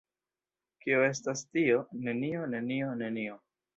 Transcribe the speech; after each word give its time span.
Kio 0.85 1.03
estas 1.09 1.45
tio? 1.57 1.83
Nenio. 2.07 2.43
Nenio. 2.55 2.93
Nenio. 3.03 3.37